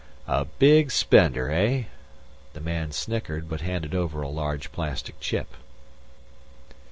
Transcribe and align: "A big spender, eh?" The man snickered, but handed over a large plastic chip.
"A 0.25 0.45
big 0.45 0.89
spender, 0.89 1.51
eh?" 1.51 1.83
The 2.53 2.59
man 2.59 2.91
snickered, 2.91 3.47
but 3.47 3.61
handed 3.61 3.93
over 3.93 4.23
a 4.23 4.29
large 4.29 4.71
plastic 4.71 5.19
chip. 5.19 5.53